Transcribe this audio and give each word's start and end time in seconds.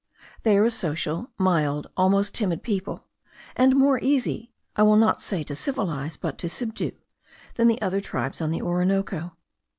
They 0.41 0.57
are 0.57 0.63
a 0.65 0.71
social, 0.71 1.29
mild, 1.37 1.85
almost 1.95 2.33
timid 2.33 2.63
people; 2.63 3.05
and 3.55 3.75
more 3.75 3.99
easy, 3.99 4.51
I 4.75 4.81
will 4.81 4.95
not 4.95 5.21
say 5.21 5.43
to 5.43 5.55
civilize, 5.55 6.17
but 6.17 6.39
to 6.39 6.49
subdue, 6.49 6.93
than 7.53 7.67
the 7.67 7.79
other 7.83 8.01
tribes 8.01 8.41
on 8.41 8.49
the 8.49 8.63
Orinoco. 8.63 9.35